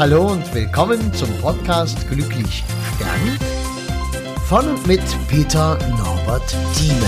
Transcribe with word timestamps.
Hallo 0.00 0.28
und 0.32 0.54
willkommen 0.54 1.12
zum 1.12 1.28
Podcast 1.42 2.08
Glücklich 2.08 2.64
Stern 2.96 3.38
von 4.48 4.66
und 4.70 4.86
mit 4.86 5.02
Peter 5.28 5.78
Norbert 5.90 6.56
Thieme. 6.74 7.04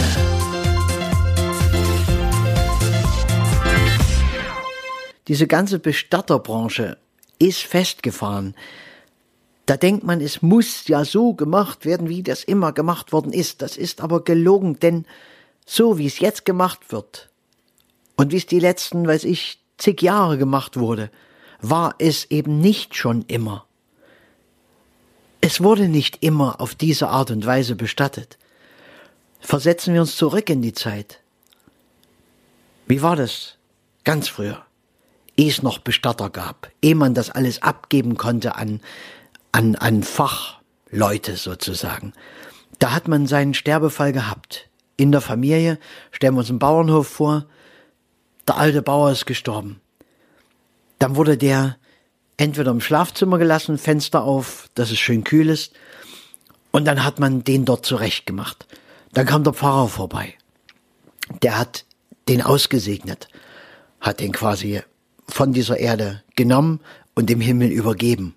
Diese 5.26 5.46
ganze 5.46 5.78
Bestatterbranche 5.78 6.98
ist 7.38 7.62
festgefahren. 7.62 8.54
Da 9.64 9.78
denkt 9.78 10.04
man, 10.04 10.20
es 10.20 10.42
muss 10.42 10.86
ja 10.86 11.06
so 11.06 11.32
gemacht 11.32 11.86
werden, 11.86 12.10
wie 12.10 12.22
das 12.22 12.44
immer 12.44 12.72
gemacht 12.72 13.10
worden 13.14 13.32
ist. 13.32 13.62
Das 13.62 13.78
ist 13.78 14.02
aber 14.02 14.22
gelogen, 14.22 14.78
denn 14.80 15.06
so 15.64 15.96
wie 15.96 16.06
es 16.06 16.18
jetzt 16.18 16.44
gemacht 16.44 16.92
wird 16.92 17.30
und 18.16 18.32
wie 18.32 18.36
es 18.36 18.44
die 18.44 18.60
letzten, 18.60 19.06
weiß 19.06 19.24
ich, 19.24 19.60
zig 19.78 20.02
Jahre 20.02 20.36
gemacht 20.36 20.78
wurde, 20.78 21.10
war 21.62 21.94
es 21.98 22.30
eben 22.30 22.58
nicht 22.58 22.96
schon 22.96 23.22
immer. 23.28 23.66
Es 25.40 25.62
wurde 25.62 25.88
nicht 25.88 26.22
immer 26.22 26.60
auf 26.60 26.74
diese 26.74 27.08
Art 27.08 27.30
und 27.30 27.46
Weise 27.46 27.76
bestattet. 27.76 28.38
Versetzen 29.40 29.94
wir 29.94 30.00
uns 30.00 30.16
zurück 30.16 30.50
in 30.50 30.62
die 30.62 30.72
Zeit. 30.72 31.20
Wie 32.86 33.02
war 33.02 33.16
das 33.16 33.56
ganz 34.04 34.28
früher? 34.28 34.64
Ehe 35.36 35.48
es 35.48 35.62
noch 35.62 35.78
Bestatter 35.78 36.30
gab, 36.30 36.70
ehe 36.82 36.94
man 36.94 37.14
das 37.14 37.30
alles 37.30 37.62
abgeben 37.62 38.16
konnte 38.16 38.54
an, 38.54 38.80
an, 39.50 39.76
an 39.76 40.02
Fachleute 40.02 41.36
sozusagen. 41.36 42.12
Da 42.78 42.92
hat 42.92 43.08
man 43.08 43.26
seinen 43.26 43.54
Sterbefall 43.54 44.12
gehabt. 44.12 44.68
In 44.96 45.10
der 45.10 45.20
Familie, 45.20 45.78
stellen 46.10 46.34
wir 46.34 46.40
uns 46.40 46.50
einen 46.50 46.58
Bauernhof 46.58 47.08
vor, 47.08 47.46
der 48.46 48.58
alte 48.58 48.82
Bauer 48.82 49.10
ist 49.10 49.26
gestorben. 49.26 49.81
Dann 51.02 51.16
wurde 51.16 51.36
der 51.36 51.78
entweder 52.36 52.70
im 52.70 52.80
Schlafzimmer 52.80 53.36
gelassen, 53.36 53.76
Fenster 53.76 54.22
auf, 54.22 54.70
dass 54.74 54.92
es 54.92 55.00
schön 55.00 55.24
kühl 55.24 55.48
ist, 55.48 55.72
und 56.70 56.84
dann 56.84 57.02
hat 57.02 57.18
man 57.18 57.42
den 57.42 57.64
dort 57.64 57.84
zurecht 57.84 58.24
gemacht. 58.24 58.68
Dann 59.12 59.26
kam 59.26 59.42
der 59.42 59.52
Pfarrer 59.52 59.88
vorbei. 59.88 60.34
Der 61.42 61.58
hat 61.58 61.86
den 62.28 62.40
ausgesegnet, 62.40 63.26
hat 64.00 64.20
den 64.20 64.30
quasi 64.30 64.80
von 65.26 65.52
dieser 65.52 65.80
Erde 65.80 66.22
genommen 66.36 66.78
und 67.16 67.28
dem 67.28 67.40
Himmel 67.40 67.72
übergeben. 67.72 68.36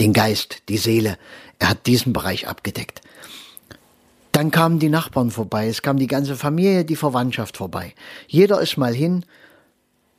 Den 0.00 0.14
Geist, 0.14 0.62
die 0.70 0.78
Seele. 0.78 1.18
Er 1.58 1.68
hat 1.68 1.86
diesen 1.86 2.14
Bereich 2.14 2.48
abgedeckt. 2.48 3.02
Dann 4.32 4.50
kamen 4.50 4.78
die 4.78 4.88
Nachbarn 4.88 5.30
vorbei, 5.30 5.68
es 5.68 5.82
kam 5.82 5.98
die 5.98 6.06
ganze 6.06 6.34
Familie, 6.36 6.86
die 6.86 6.96
Verwandtschaft 6.96 7.58
vorbei. 7.58 7.92
Jeder 8.26 8.62
ist 8.62 8.78
mal 8.78 8.94
hin, 8.94 9.26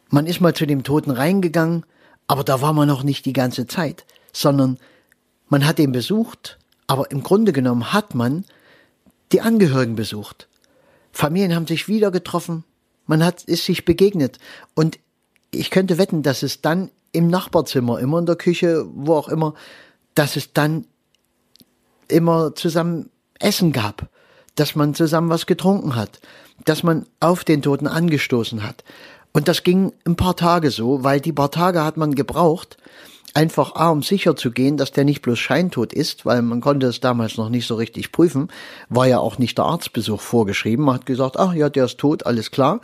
man 0.09 0.27
ist 0.27 0.41
mal 0.41 0.53
zu 0.53 0.65
dem 0.65 0.83
Toten 0.83 1.11
reingegangen, 1.11 1.85
aber 2.27 2.43
da 2.43 2.61
war 2.61 2.73
man 2.73 2.87
noch 2.87 3.03
nicht 3.03 3.25
die 3.25 3.33
ganze 3.33 3.67
Zeit, 3.67 4.05
sondern 4.33 4.77
man 5.47 5.65
hat 5.65 5.79
ihn 5.79 5.91
besucht, 5.91 6.57
aber 6.87 7.11
im 7.11 7.23
Grunde 7.23 7.53
genommen 7.53 7.93
hat 7.93 8.15
man 8.15 8.45
die 9.31 9.41
Angehörigen 9.41 9.95
besucht. 9.95 10.47
Familien 11.11 11.55
haben 11.55 11.67
sich 11.67 11.87
wieder 11.87 12.11
getroffen, 12.11 12.63
man 13.07 13.23
hat, 13.23 13.43
ist 13.43 13.65
sich 13.65 13.85
begegnet 13.85 14.39
und 14.73 14.99
ich 15.51 15.69
könnte 15.69 15.97
wetten, 15.97 16.23
dass 16.23 16.43
es 16.43 16.61
dann 16.61 16.91
im 17.11 17.27
Nachbarzimmer, 17.27 17.99
immer 17.99 18.19
in 18.19 18.25
der 18.25 18.35
Küche, 18.35 18.85
wo 18.93 19.15
auch 19.15 19.29
immer, 19.29 19.53
dass 20.15 20.35
es 20.35 20.51
dann 20.53 20.85
immer 22.07 22.55
zusammen 22.55 23.09
Essen 23.39 23.71
gab, 23.71 24.09
dass 24.55 24.75
man 24.75 24.93
zusammen 24.93 25.29
was 25.29 25.45
getrunken 25.45 25.95
hat, 25.95 26.19
dass 26.65 26.83
man 26.83 27.05
auf 27.19 27.43
den 27.43 27.61
Toten 27.61 27.87
angestoßen 27.87 28.63
hat. 28.63 28.83
Und 29.35 29.49
das 29.49 29.63
ging 29.63 29.91
ein 30.05 30.15
paar 30.15 30.37
Tage 30.37 30.71
so, 30.71 31.03
weil 31.03 31.19
die 31.19 31.33
paar 31.33 31.51
Tage 31.51 31.83
hat 31.83 31.97
man 31.97 32.15
gebraucht, 32.15 32.77
einfach 33.33 33.75
A, 33.75 33.89
um 33.89 34.01
sicher 34.01 34.37
zu 34.37 34.49
gehen, 34.49 34.77
dass 34.77 34.93
der 34.93 35.03
nicht 35.03 35.21
bloß 35.21 35.37
scheintot 35.37 35.91
ist, 35.91 36.25
weil 36.25 36.41
man 36.41 36.61
konnte 36.61 36.87
es 36.87 37.01
damals 37.01 37.35
noch 37.35 37.49
nicht 37.49 37.67
so 37.67 37.75
richtig 37.75 38.13
prüfen, 38.13 38.47
war 38.87 39.07
ja 39.07 39.19
auch 39.19 39.37
nicht 39.37 39.57
der 39.57 39.65
Arztbesuch 39.65 40.21
vorgeschrieben. 40.21 40.85
Man 40.85 40.95
hat 40.95 41.05
gesagt, 41.05 41.35
ach 41.35 41.53
ja, 41.53 41.69
der 41.69 41.83
ist 41.83 41.97
tot, 41.97 42.25
alles 42.25 42.49
klar, 42.49 42.79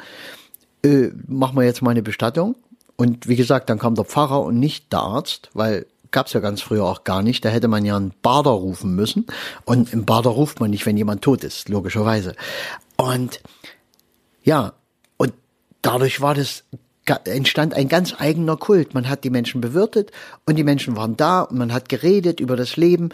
äh, 0.84 1.12
machen 1.26 1.56
wir 1.56 1.64
jetzt 1.64 1.82
mal 1.82 1.92
eine 1.92 2.04
Bestattung. 2.04 2.58
Und 2.98 3.30
wie 3.30 3.38
gesagt, 3.38 3.70
dann 3.70 3.80
kam 3.80 3.96
der 3.96 4.04
Pfarrer 4.04 4.42
und 4.42 4.60
nicht 4.60 4.92
der 4.92 5.00
Arzt, 5.00 5.52
weil 5.54 5.86
gab's 6.12 6.34
ja 6.34 6.42
ganz 6.42 6.62
früher 6.62 6.84
auch 6.84 7.06
gar 7.06 7.22
nicht. 7.22 7.46
Da 7.46 7.50
hätte 7.50 7.70
man 7.70 7.86
ja 7.86 7.96
einen 7.96 8.12
Bader 8.22 8.52
rufen 8.52 8.94
müssen. 8.94 9.26
Und 9.64 9.94
im 9.94 10.04
Bader 10.04 10.32
ruft 10.32 10.60
man 10.60 10.72
nicht, 10.72 10.86
wenn 10.86 10.98
jemand 10.98 11.22
tot 11.22 11.46
ist, 11.46 11.70
logischerweise. 11.70 12.36
Und 12.98 13.40
ja, 14.44 14.74
dadurch 15.82 16.22
war 16.22 16.34
das 16.34 16.64
entstand 17.26 17.74
ein 17.74 17.90
ganz 17.90 18.14
eigener 18.18 18.58
Kult. 18.58 18.94
Man 18.94 19.10
hat 19.10 19.24
die 19.24 19.30
Menschen 19.30 19.60
bewirtet 19.60 20.12
und 20.46 20.56
die 20.56 20.64
Menschen 20.64 20.96
waren 20.96 21.18
da 21.18 21.42
und 21.42 21.58
man 21.58 21.74
hat 21.74 21.90
geredet 21.90 22.40
über 22.40 22.56
das 22.56 22.78
Leben. 22.78 23.10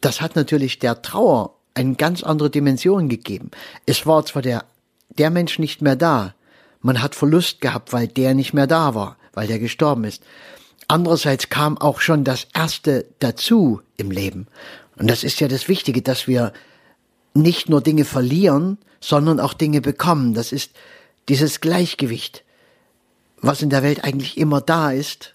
Das 0.00 0.20
hat 0.20 0.36
natürlich 0.36 0.78
der 0.78 1.02
Trauer 1.02 1.54
eine 1.74 1.94
ganz 1.94 2.22
andere 2.22 2.50
Dimension 2.50 3.08
gegeben. 3.08 3.50
Es 3.86 4.06
war 4.06 4.24
zwar 4.24 4.42
der, 4.42 4.64
der 5.10 5.30
Mensch 5.30 5.58
nicht 5.58 5.80
mehr 5.82 5.96
da. 5.96 6.34
Man 6.80 7.02
hat 7.02 7.14
Verlust 7.14 7.60
gehabt, 7.60 7.92
weil 7.92 8.08
der 8.08 8.34
nicht 8.34 8.52
mehr 8.52 8.66
da 8.66 8.94
war, 8.94 9.16
weil 9.32 9.48
der 9.48 9.58
gestorben 9.58 10.04
ist. 10.04 10.22
Andererseits 10.86 11.48
kam 11.48 11.76
auch 11.78 12.00
schon 12.00 12.24
das 12.24 12.46
Erste 12.54 13.06
dazu 13.18 13.80
im 13.96 14.10
Leben. 14.10 14.46
Und 14.96 15.08
das 15.10 15.24
ist 15.24 15.40
ja 15.40 15.48
das 15.48 15.68
Wichtige, 15.68 16.02
dass 16.02 16.26
wir 16.26 16.52
nicht 17.34 17.68
nur 17.68 17.80
Dinge 17.80 18.04
verlieren, 18.04 18.78
sondern 19.00 19.38
auch 19.38 19.54
Dinge 19.54 19.80
bekommen. 19.80 20.34
Das 20.34 20.52
ist 20.52 20.72
dieses 21.28 21.60
Gleichgewicht, 21.60 22.44
was 23.40 23.62
in 23.62 23.70
der 23.70 23.82
Welt 23.82 24.04
eigentlich 24.04 24.38
immer 24.38 24.60
da 24.60 24.90
ist, 24.90 25.34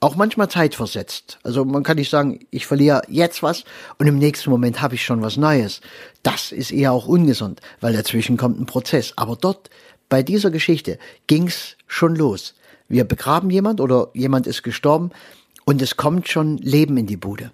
auch 0.00 0.16
manchmal 0.16 0.50
zeitversetzt. 0.50 1.38
Also 1.44 1.64
man 1.64 1.82
kann 1.82 1.96
nicht 1.96 2.10
sagen, 2.10 2.46
ich 2.50 2.66
verliere 2.66 3.02
jetzt 3.08 3.42
was 3.42 3.64
und 3.98 4.06
im 4.06 4.18
nächsten 4.18 4.50
Moment 4.50 4.82
habe 4.82 4.96
ich 4.96 5.04
schon 5.04 5.22
was 5.22 5.36
Neues. 5.36 5.80
Das 6.22 6.52
ist 6.52 6.72
eher 6.72 6.92
auch 6.92 7.06
ungesund, 7.06 7.60
weil 7.80 7.94
dazwischen 7.94 8.36
kommt 8.36 8.60
ein 8.60 8.66
Prozess. 8.66 9.14
Aber 9.16 9.36
dort, 9.36 9.70
bei 10.10 10.22
dieser 10.22 10.50
Geschichte, 10.50 10.98
ging's 11.26 11.76
schon 11.86 12.16
los. 12.16 12.54
Wir 12.86 13.04
begraben 13.04 13.48
jemand 13.50 13.80
oder 13.80 14.08
jemand 14.12 14.46
ist 14.46 14.62
gestorben 14.62 15.10
und 15.64 15.80
es 15.80 15.96
kommt 15.96 16.28
schon 16.28 16.58
Leben 16.58 16.98
in 16.98 17.06
die 17.06 17.16
Bude. 17.16 17.50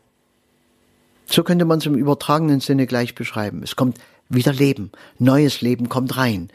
So 1.26 1.44
könnte 1.44 1.64
man 1.64 1.78
es 1.78 1.86
im 1.86 1.94
übertragenen 1.94 2.58
Sinne 2.58 2.88
gleich 2.88 3.14
beschreiben. 3.14 3.62
Es 3.62 3.76
kommt 3.76 3.98
wieder 4.28 4.52
Leben, 4.52 4.90
neues 5.18 5.60
Leben 5.60 5.88
kommt 5.88 6.16
rein. 6.16 6.50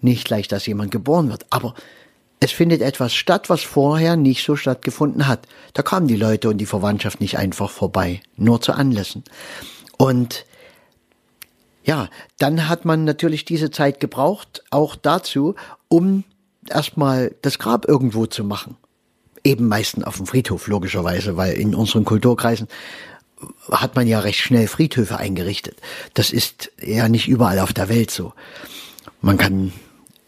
Nicht 0.00 0.26
gleich, 0.26 0.48
dass 0.48 0.66
jemand 0.66 0.90
geboren 0.90 1.30
wird, 1.30 1.46
aber 1.50 1.74
es 2.40 2.52
findet 2.52 2.80
etwas 2.80 3.12
statt, 3.12 3.50
was 3.50 3.62
vorher 3.62 4.16
nicht 4.16 4.44
so 4.44 4.56
stattgefunden 4.56 5.28
hat. 5.28 5.46
Da 5.74 5.82
kamen 5.82 6.08
die 6.08 6.16
Leute 6.16 6.48
und 6.48 6.56
die 6.56 6.66
Verwandtschaft 6.66 7.20
nicht 7.20 7.36
einfach 7.36 7.70
vorbei, 7.70 8.22
nur 8.36 8.62
zu 8.62 8.72
Anlässen. 8.72 9.24
Und 9.98 10.46
ja, 11.84 12.08
dann 12.38 12.68
hat 12.68 12.86
man 12.86 13.04
natürlich 13.04 13.44
diese 13.44 13.70
Zeit 13.70 14.00
gebraucht, 14.00 14.62
auch 14.70 14.96
dazu, 14.96 15.54
um 15.88 16.24
erstmal 16.68 17.34
das 17.42 17.58
Grab 17.58 17.86
irgendwo 17.86 18.24
zu 18.24 18.42
machen. 18.42 18.76
Eben 19.44 19.68
meistens 19.68 20.04
auf 20.04 20.16
dem 20.16 20.26
Friedhof, 20.26 20.66
logischerweise, 20.66 21.36
weil 21.36 21.54
in 21.54 21.74
unseren 21.74 22.06
Kulturkreisen 22.06 22.68
hat 23.70 23.96
man 23.96 24.06
ja 24.06 24.20
recht 24.20 24.40
schnell 24.40 24.66
Friedhöfe 24.66 25.16
eingerichtet. 25.18 25.78
Das 26.14 26.30
ist 26.30 26.72
ja 26.82 27.08
nicht 27.08 27.28
überall 27.28 27.58
auf 27.58 27.72
der 27.72 27.88
Welt 27.88 28.10
so. 28.10 28.32
Man 29.20 29.36
kann 29.36 29.72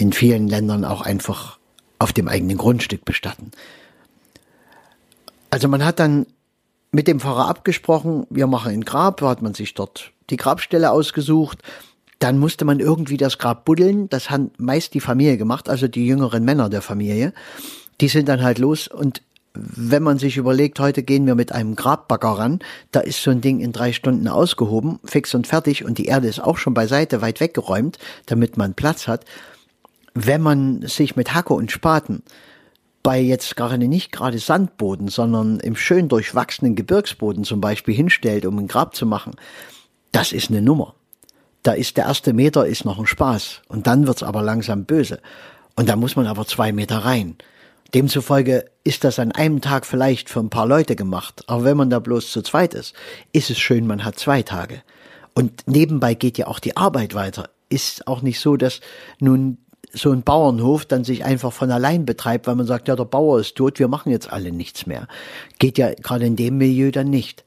in 0.03 0.13
vielen 0.13 0.49
Ländern 0.49 0.85
auch 0.85 1.03
einfach 1.03 1.59
auf 2.01 2.13
dem 2.13 2.27
eigenen 2.27 2.59
Grundstück 2.59 3.05
bestatten. 3.05 3.53
Also 5.49 5.69
man 5.69 5.85
hat 5.85 6.01
dann 6.01 6.27
mit 6.91 7.07
dem 7.07 7.21
Pfarrer 7.21 7.47
abgesprochen, 7.47 8.27
wir 8.29 8.49
machen 8.49 8.73
ein 8.73 8.85
Grab, 8.85 9.23
hat 9.23 9.43
man 9.43 9.55
sich 9.55 9.75
dort 9.75 10.11
die 10.29 10.37
Grabstelle 10.37 10.91
ausgesucht. 10.91 11.59
Dann 12.19 12.39
musste 12.39 12.65
man 12.65 12.81
irgendwie 12.81 13.17
das 13.17 13.39
Grab 13.39 13.65
buddeln. 13.65 14.09
Das 14.09 14.29
hat 14.29 14.59
meist 14.59 14.93
die 14.95 15.01
Familie 15.01 15.37
gemacht, 15.37 15.69
also 15.69 15.87
die 15.87 16.05
jüngeren 16.05 16.45
Männer 16.45 16.69
der 16.69 16.83
Familie. 16.83 17.33
Die 18.01 18.09
sind 18.09 18.29
dann 18.29 18.43
halt 18.43 18.59
los 18.59 18.89
und 18.89 19.23
wenn 19.55 20.03
man 20.03 20.19
sich 20.19 20.37
überlegt, 20.39 20.81
heute 20.81 21.03
gehen 21.03 21.27
wir 21.27 21.35
mit 21.35 21.53
einem 21.53 21.77
Grabbagger 21.77 22.39
ran, 22.39 22.59
da 22.91 23.01
ist 23.01 23.23
so 23.23 23.31
ein 23.31 23.43
Ding 23.43 23.61
in 23.61 23.71
drei 23.71 23.93
Stunden 23.93 24.27
ausgehoben, 24.27 24.99
fix 25.05 25.35
und 25.35 25.47
fertig 25.47 25.85
und 25.85 25.99
die 25.99 26.07
Erde 26.07 26.27
ist 26.27 26.41
auch 26.41 26.57
schon 26.57 26.75
beiseite 26.75 27.21
weit 27.21 27.39
weggeräumt, 27.39 27.99
damit 28.27 28.57
man 28.57 28.75
Platz 28.75 29.07
hat 29.07 29.27
wenn 30.15 30.41
man 30.41 30.83
sich 30.83 31.17
mit 31.17 31.35
Hacke 31.35 31.55
und 31.55 31.71
Spaten 31.71 32.23
bei 33.03 33.21
jetzt 33.21 33.57
gerade 33.57 33.89
nicht 33.89 34.13
gerade 34.13 34.39
Sandboden, 34.39 35.09
sondern 35.09 35.59
im 35.61 35.75
schön 35.75 36.09
durchwachsenen 36.09 36.77
Gebirgsboden 36.77 37.45
zum 37.45 37.61
Beispiel 37.61 37.95
hinstellt, 37.95 38.47
um 38.47 38.59
ein 38.59 38.69
Grab 38.69 38.95
zu 38.95 39.07
machen, 39.07 39.35
das 40.13 40.33
ist 40.33 40.51
eine 40.51 40.63
Nummer. 40.63 40.95
Da 41.63 41.73
ist 41.73 41.97
der 41.97 42.07
erste 42.07 42.33
Meter 42.33 42.67
ist 42.67 42.85
noch 42.85 42.99
ein 42.99 43.07
Spaß 43.07 43.63
und 43.69 43.87
dann 43.87 44.07
wird's 44.07 44.23
aber 44.23 44.43
langsam 44.43 44.85
böse. 44.85 45.21
Und 45.75 45.89
da 45.89 45.97
muss 45.97 46.17
man 46.17 46.27
aber 46.27 46.47
zwei 46.47 46.73
Meter 46.73 46.99
rein. 46.99 47.37
Demzufolge 47.95 48.67
ist 48.85 49.05
das 49.05 49.19
an 49.19 49.33
einem 49.33 49.61
Tag 49.61 49.87
vielleicht 49.87 50.31
für 50.31 50.41
ein 50.41 50.51
paar 50.51 50.67
Leute 50.67 50.97
gemacht. 50.97 51.45
Aber 51.47 51.65
wenn 51.65 51.77
man 51.77 51.91
da 51.91 51.99
bloß 51.99 52.33
zu 52.33 52.43
zweit 52.43 52.75
ist, 52.75 52.95
ist 53.33 53.51
es 53.51 53.59
schön, 53.59 53.87
man 53.87 54.05
hat 54.05 54.19
zwei 54.19 54.43
Tage. 54.43 54.83
Und 55.35 55.67
nebenbei 55.67 56.15
geht 56.15 56.39
ja 56.39 56.47
auch 56.47 56.59
die 56.59 56.77
Arbeit 56.77 57.15
weiter. 57.15 57.51
Ist 57.69 58.07
auch 58.07 58.23
nicht 58.23 58.41
so, 58.41 58.57
dass 58.57 58.81
nun 59.19 59.59
so 59.93 60.11
ein 60.11 60.23
Bauernhof 60.23 60.85
dann 60.87 61.05
sich 61.05 61.25
einfach 61.25 61.53
von 61.53 61.71
allein 61.71 62.07
betreibt, 62.07 62.47
weil 62.47 62.55
man 62.55 62.67
sagt, 62.67 62.89
ja, 62.89 62.97
der 62.97 63.05
Bauer 63.05 63.41
ist 63.41 63.57
tot, 63.57 63.79
wir 63.79 63.89
machen 63.89 64.11
jetzt 64.11 64.33
alle 64.33 64.53
nichts 64.53 64.87
mehr. 64.87 65.07
Geht 65.59 65.79
ja 65.79 65.93
gerade 65.95 66.27
in 66.27 66.37
dem 66.37 66.59
Milieu 66.59 66.91
dann 66.91 67.11
nicht. 67.11 67.45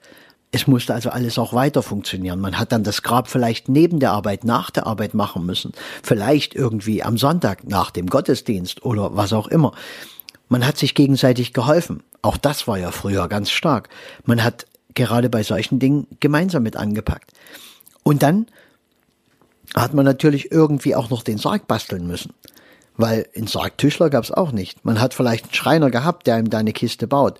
Es 0.51 0.67
musste 0.67 0.93
also 0.93 1.09
alles 1.09 1.37
auch 1.37 1.53
weiter 1.53 1.83
funktionieren. 1.83 2.39
Man 2.39 2.57
hat 2.57 2.71
dann 2.71 2.83
das 2.83 3.01
Grab 3.01 3.27
vielleicht 3.27 3.67
neben 3.67 3.99
der 3.99 4.11
Arbeit, 4.11 4.45
nach 4.45 4.69
der 4.69 4.87
Arbeit 4.87 5.13
machen 5.13 5.45
müssen. 5.45 5.73
Vielleicht 6.01 6.55
irgendwie 6.55 7.03
am 7.03 7.17
Sonntag 7.17 7.67
nach 7.67 7.91
dem 7.91 8.07
Gottesdienst 8.07 8.85
oder 8.85 9.17
was 9.17 9.33
auch 9.33 9.47
immer. 9.47 9.73
Man 10.47 10.65
hat 10.65 10.77
sich 10.77 10.95
gegenseitig 10.95 11.51
geholfen. 11.51 12.03
Auch 12.21 12.37
das 12.37 12.67
war 12.67 12.77
ja 12.77 12.91
früher 12.91 13.27
ganz 13.27 13.49
stark. 13.49 13.89
Man 14.23 14.43
hat 14.43 14.65
gerade 14.93 15.29
bei 15.29 15.43
solchen 15.43 15.79
Dingen 15.79 16.07
gemeinsam 16.19 16.63
mit 16.63 16.77
angepackt. 16.77 17.31
Und 18.03 18.23
dann 18.23 18.45
hat 19.75 19.93
man 19.93 20.05
natürlich 20.05 20.51
irgendwie 20.51 20.95
auch 20.95 21.09
noch 21.09 21.23
den 21.23 21.37
Sarg 21.37 21.67
basteln 21.67 22.07
müssen. 22.07 22.33
Weil 22.97 23.27
einen 23.35 23.47
Sargtischler 23.47 24.09
gab 24.09 24.23
es 24.23 24.31
auch 24.31 24.51
nicht. 24.51 24.85
Man 24.85 25.01
hat 25.01 25.13
vielleicht 25.13 25.45
einen 25.45 25.53
Schreiner 25.53 25.91
gehabt, 25.91 26.27
der 26.27 26.39
ihm 26.39 26.49
da 26.49 26.59
eine 26.59 26.71
Kiste 26.71 27.07
baut. 27.07 27.39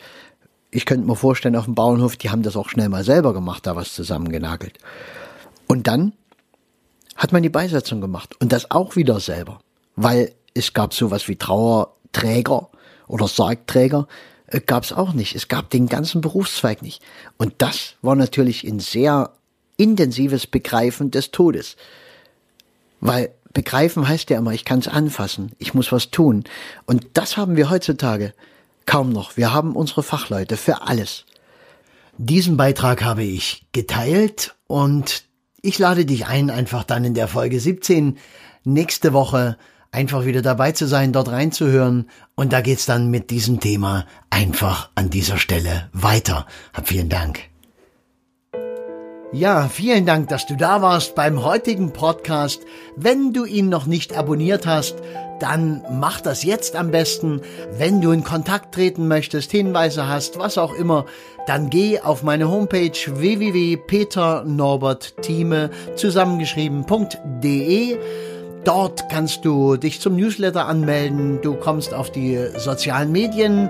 Ich 0.70 0.86
könnte 0.86 1.08
mir 1.08 1.16
vorstellen, 1.16 1.56
auf 1.56 1.66
dem 1.66 1.76
Bauernhof, 1.76 2.18
die 2.18 2.30
haben 2.30 2.44
das 2.44 2.58
auch 2.58 2.68
schnell 2.68 2.90
mal 2.90 3.06
selber 3.06 3.34
gemacht, 3.34 3.66
da 3.66 3.78
was 3.78 3.94
zusammengenagelt. 3.94 4.78
Und 5.68 5.88
dann 5.88 6.12
hat 7.16 7.32
man 7.32 7.44
die 7.44 7.50
Beisetzung 7.50 8.02
gemacht. 8.02 8.36
Und 8.42 8.52
das 8.52 8.70
auch 8.72 8.98
wieder 8.98 9.22
selber. 9.22 9.60
Weil 9.96 10.34
es 10.54 10.74
gab 10.74 10.94
sowas 10.94 11.30
wie 11.30 11.38
Trauerträger 11.38 12.70
oder 13.08 13.28
Sargträger, 13.30 14.08
äh, 14.48 14.60
gab 14.60 14.84
es 14.84 14.92
auch 14.92 15.14
nicht. 15.14 15.36
Es 15.36 15.48
gab 15.48 15.70
den 15.70 15.88
ganzen 15.88 16.20
Berufszweig 16.20 16.82
nicht. 16.82 17.02
Und 17.38 17.54
das 17.60 17.96
war 18.02 18.16
natürlich 18.16 18.66
ein 18.66 18.82
sehr 18.82 19.32
intensives 19.78 20.48
Begreifen 20.48 21.12
des 21.12 21.32
Todes. 21.32 21.78
Weil 23.07 23.34
begreifen 23.54 24.07
heißt 24.07 24.30
ja 24.30 24.38
immer, 24.38 24.52
ich 24.52 24.66
kann 24.66 24.80
es 24.80 24.88
anfassen, 24.88 25.52
ich 25.60 25.74
muss 25.74 25.92
was 25.92 26.12
tun. 26.12 26.44
Und 26.86 27.07
das 27.13 27.38
haben 27.38 27.56
wir 27.56 27.69
heutzutage 27.69 28.34
kaum 28.86 29.10
noch. 29.10 29.38
Wir 29.38 29.54
haben 29.54 29.75
unsere 29.75 30.04
Fachleute 30.04 30.57
für 30.57 30.84
alles. 30.84 31.25
Diesen 32.18 32.57
Beitrag 32.57 33.04
habe 33.04 33.24
ich 33.24 33.66
geteilt 33.72 34.56
und 34.68 35.24
ich 35.62 35.80
lade 35.80 36.06
dich 36.06 36.28
ein, 36.28 36.50
einfach 36.50 36.84
dann 36.84 37.04
in 37.04 37.13
der 37.13 37.28
Folge 37.28 37.60
17 37.60 38.18
nächste 38.63 39.13
Woche 39.13 39.58
einfach 39.92 40.25
wieder 40.25 40.42
dabei 40.42 40.72
zu 40.74 40.88
sein, 40.88 41.13
dort 41.13 41.30
reinzuhören. 41.30 42.10
Und 42.36 42.54
da 42.54 42.62
geht's 42.62 42.86
dann 42.86 43.10
mit 43.10 43.31
diesem 43.31 43.60
Thema 43.60 44.06
einfach 44.30 44.90
an 44.96 45.10
dieser 45.10 45.38
Stelle 45.38 45.90
weiter. 45.94 46.46
Hab 46.74 46.88
vielen 46.88 47.10
Dank. 47.10 47.55
Ja, 49.36 49.68
vielen 49.68 50.06
Dank, 50.06 50.30
dass 50.30 50.46
du 50.46 50.56
da 50.56 50.82
warst 50.82 51.14
beim 51.14 51.44
heutigen 51.44 51.92
Podcast. 51.92 52.62
Wenn 52.96 53.34
du 53.34 53.44
ihn 53.44 53.68
noch 53.68 53.86
nicht 53.86 54.18
abonniert 54.18 54.66
hast, 54.66 54.96
dann 55.42 55.84
mach 55.92 56.22
das 56.22 56.46
jetzt 56.46 56.78
am 56.78 56.90
besten. 56.90 57.42
Wenn 57.78 58.00
du 58.00 58.12
in 58.12 58.24
Kontakt 58.24 58.74
treten 58.74 59.10
möchtest, 59.10 59.52
Hinweise 59.52 60.08
hast, 60.08 60.40
was 60.40 60.58
auch 60.58 60.74
immer, 60.74 61.06
dann 61.48 61.70
geh 61.70 62.00
auf 62.00 62.24
meine 62.24 62.50
Homepage 62.50 62.94
www.peternorbertthieme 62.94 65.70
zusammengeschrieben.de. 65.98 67.98
Dort 68.64 69.10
kannst 69.10 69.44
du 69.44 69.76
dich 69.76 70.00
zum 70.00 70.16
Newsletter 70.16 70.66
anmelden. 70.66 71.42
Du 71.42 71.56
kommst 71.56 71.94
auf 71.94 72.10
die 72.10 72.40
sozialen 72.58 73.12
Medien 73.12 73.70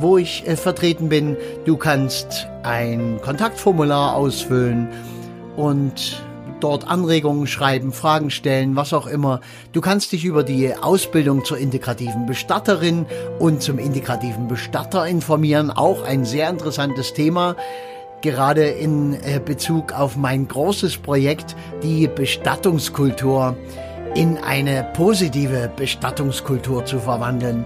wo 0.00 0.18
ich 0.18 0.46
äh, 0.46 0.56
vertreten 0.56 1.08
bin. 1.08 1.36
Du 1.64 1.76
kannst 1.76 2.46
ein 2.62 3.20
Kontaktformular 3.22 4.14
ausfüllen 4.14 4.88
und 5.56 6.22
dort 6.60 6.88
Anregungen 6.88 7.46
schreiben, 7.46 7.92
Fragen 7.92 8.30
stellen, 8.30 8.74
was 8.76 8.92
auch 8.92 9.06
immer. 9.06 9.40
Du 9.72 9.80
kannst 9.80 10.12
dich 10.12 10.24
über 10.24 10.42
die 10.42 10.74
Ausbildung 10.74 11.44
zur 11.44 11.58
integrativen 11.58 12.26
Bestatterin 12.26 13.06
und 13.38 13.62
zum 13.62 13.78
integrativen 13.78 14.48
Bestatter 14.48 15.06
informieren. 15.06 15.70
Auch 15.70 16.02
ein 16.02 16.24
sehr 16.24 16.48
interessantes 16.48 17.14
Thema 17.14 17.56
gerade 18.20 18.64
in 18.64 19.14
äh, 19.14 19.40
Bezug 19.44 19.92
auf 19.92 20.16
mein 20.16 20.48
großes 20.48 20.98
Projekt, 20.98 21.54
die 21.82 22.08
Bestattungskultur 22.08 23.56
in 24.14 24.38
eine 24.38 24.90
positive 24.94 25.70
Bestattungskultur 25.76 26.84
zu 26.84 26.98
verwandeln. 26.98 27.64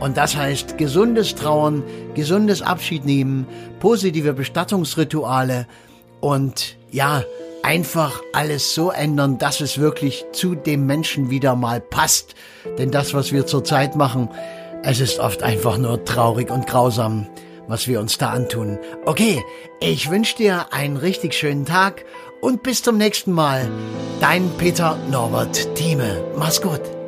Und 0.00 0.16
das 0.16 0.36
heißt 0.36 0.76
gesundes 0.78 1.34
Trauern, 1.34 1.82
gesundes 2.14 2.62
Abschied 2.62 3.04
nehmen, 3.04 3.46
positive 3.80 4.32
Bestattungsrituale 4.32 5.66
und 6.20 6.76
ja, 6.90 7.22
einfach 7.62 8.20
alles 8.32 8.74
so 8.74 8.90
ändern, 8.90 9.38
dass 9.38 9.60
es 9.60 9.78
wirklich 9.78 10.24
zu 10.32 10.54
dem 10.54 10.86
Menschen 10.86 11.30
wieder 11.30 11.56
mal 11.56 11.80
passt. 11.80 12.34
Denn 12.78 12.90
das, 12.90 13.14
was 13.14 13.32
wir 13.32 13.46
zurzeit 13.46 13.96
machen, 13.96 14.28
es 14.82 15.00
ist 15.00 15.18
oft 15.18 15.42
einfach 15.42 15.78
nur 15.78 16.04
traurig 16.04 16.50
und 16.50 16.66
grausam, 16.66 17.26
was 17.66 17.88
wir 17.88 18.00
uns 18.00 18.18
da 18.18 18.30
antun. 18.30 18.78
Okay, 19.06 19.42
ich 19.80 20.10
wünsche 20.10 20.36
dir 20.36 20.72
einen 20.72 20.98
richtig 20.98 21.32
schönen 21.32 21.64
Tag 21.64 22.04
und 22.42 22.62
bis 22.62 22.82
zum 22.82 22.98
nächsten 22.98 23.32
Mal. 23.32 23.66
Dein 24.20 24.50
Peter 24.58 24.98
Norbert 25.10 25.74
Thieme. 25.74 26.22
Mach's 26.36 26.60
gut. 26.60 27.03